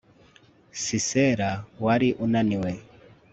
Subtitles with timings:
[0.83, 1.49] sisera
[1.83, 2.71] wari unaniwe